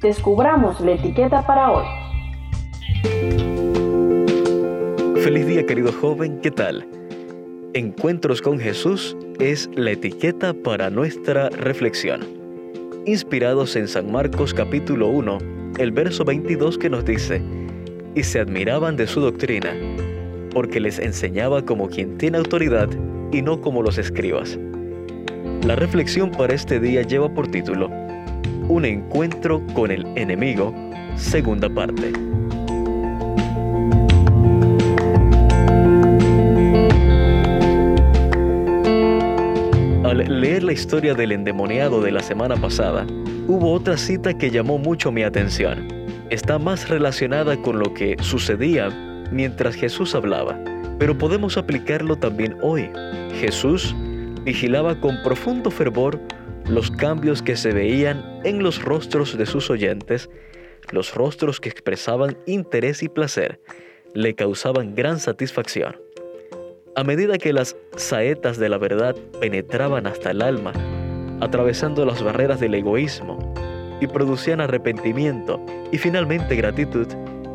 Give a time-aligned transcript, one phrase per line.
[0.00, 1.84] descubramos la etiqueta para hoy.
[5.22, 6.86] Feliz día querido joven, ¿qué tal?
[7.72, 12.20] Encuentros con Jesús es la etiqueta para nuestra reflexión.
[13.06, 15.38] Inspirados en San Marcos capítulo 1,
[15.78, 17.42] el verso 22 que nos dice,
[18.14, 19.74] y se admiraban de su doctrina,
[20.52, 22.88] porque les enseñaba como quien tiene autoridad
[23.32, 24.58] y no como los escribas.
[25.66, 27.90] La reflexión para este día lleva por título,
[28.68, 30.74] Un encuentro con el enemigo,
[31.16, 32.12] segunda parte.
[40.04, 43.06] Al leer la historia del endemoniado de la semana pasada,
[43.46, 45.86] hubo otra cita que llamó mucho mi atención.
[46.30, 48.88] Está más relacionada con lo que sucedía
[49.30, 50.58] mientras Jesús hablaba,
[50.98, 52.90] pero podemos aplicarlo también hoy.
[53.40, 53.94] Jesús
[54.44, 56.20] vigilaba con profundo fervor
[56.68, 60.30] los cambios que se veían en los rostros de sus oyentes,
[60.90, 63.60] los rostros que expresaban interés y placer,
[64.14, 65.96] le causaban gran satisfacción.
[66.96, 70.72] A medida que las saetas de la verdad penetraban hasta el alma,
[71.40, 73.54] atravesando las barreras del egoísmo,
[74.00, 77.06] y producían arrepentimiento y finalmente gratitud,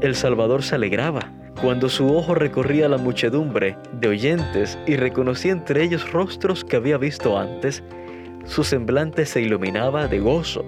[0.00, 5.82] el Salvador se alegraba cuando su ojo recorría la muchedumbre de oyentes y reconocía entre
[5.82, 7.82] ellos rostros que había visto antes,
[8.44, 10.64] su semblante se iluminaba de gozo.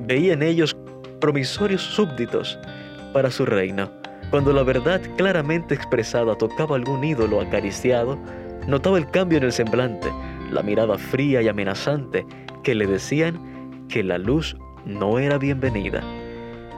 [0.00, 0.76] Veía en ellos
[1.20, 2.58] promisorios súbditos
[3.12, 3.90] para su reino
[4.34, 8.18] cuando la verdad claramente expresada tocaba algún ídolo acariciado,
[8.66, 10.10] notaba el cambio en el semblante,
[10.50, 12.26] la mirada fría y amenazante
[12.64, 16.02] que le decían que la luz no era bienvenida.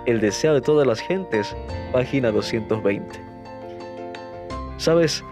[0.04, 1.56] El deseo de todas las gentes,
[1.92, 3.18] página 220.
[4.76, 5.24] Sabes,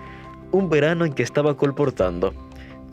[0.51, 2.33] un verano en que estaba colportando,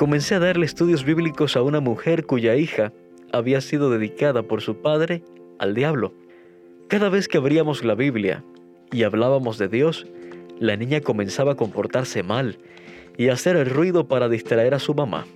[0.02, 2.92] comencé a darle estudios bíblicos a una mujer cuya hija
[3.32, 5.22] había sido dedicada por su padre
[5.60, 6.16] al diablo.
[6.88, 8.44] Cada vez que abríamos la Biblia,
[8.92, 10.08] y hablábamos de Dios,
[10.60, 12.58] la niña comenzaba a comportarse mal
[13.16, 15.28] y a hacer el ruido para distraer a su mamá.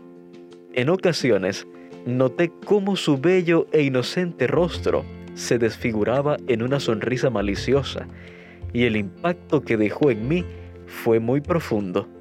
[0.73, 1.67] En ocasiones,
[2.07, 5.05] noté cómo su bello e inocente rostro
[5.35, 8.07] se desfiguraba en una sonrisa maliciosa
[8.73, 10.43] y el impacto que dejó en mí
[10.87, 12.14] fue muy profundo.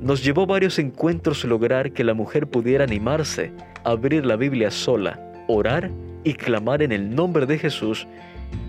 [0.00, 3.52] Nos llevó varios encuentros lograr que la mujer pudiera animarse
[3.84, 5.90] abrir la Biblia sola, orar
[6.24, 8.06] y clamar en el nombre de Jesús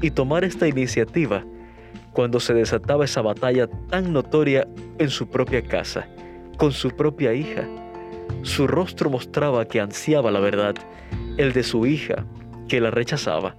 [0.02, 1.44] y tomar esta iniciativa
[2.12, 6.08] cuando se desataba esa batalla tan notoria en su propia casa,
[6.58, 7.68] con su propia hija.
[8.44, 10.76] Su rostro mostraba que ansiaba la verdad,
[11.38, 12.26] el de su hija,
[12.68, 13.56] que la rechazaba.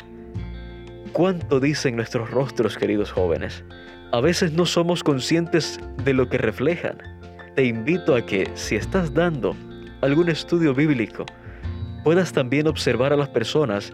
[1.12, 3.64] ¿Cuánto dicen nuestros rostros, queridos jóvenes?
[4.12, 7.11] A veces no somos conscientes de lo que reflejan.
[7.54, 9.54] Te invito a que, si estás dando
[10.00, 11.26] algún estudio bíblico,
[12.02, 13.92] puedas también observar a las personas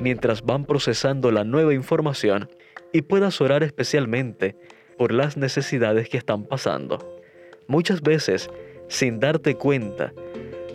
[0.00, 2.48] mientras van procesando la nueva información
[2.92, 4.56] y puedas orar especialmente
[4.96, 7.18] por las necesidades que están pasando.
[7.66, 8.48] Muchas veces,
[8.86, 10.12] sin darte cuenta,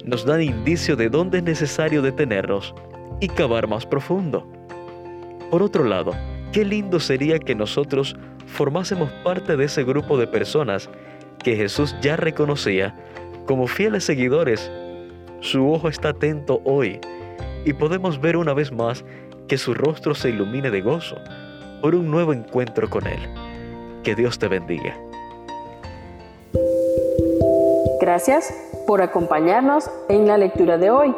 [0.04, 2.76] nos dan indicio de dónde es necesario detenernos
[3.22, 4.46] y cavar más profundo.
[5.50, 6.12] Por otro lado,
[6.52, 8.18] qué lindo sería que nosotros
[8.48, 10.90] formásemos parte de ese grupo de personas
[11.48, 12.94] que Jesús ya reconocía
[13.46, 14.70] como fieles seguidores.
[15.40, 17.00] Su ojo está atento hoy
[17.64, 19.06] y podemos ver una vez más
[19.48, 21.16] que su rostro se ilumine de gozo
[21.82, 23.20] por un nuevo encuentro con Él.
[24.04, 24.94] Que Dios te bendiga.
[28.02, 28.54] Gracias
[28.86, 31.16] por acompañarnos en la lectura de hoy.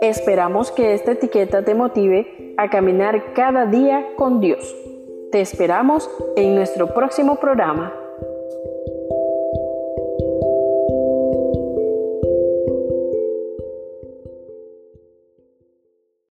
[0.00, 4.72] Esperamos que esta etiqueta te motive a caminar cada día con Dios.
[5.32, 8.03] Te esperamos en nuestro próximo programa.